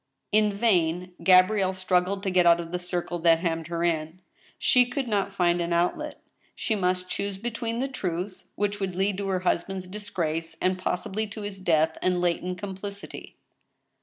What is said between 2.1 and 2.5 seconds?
to get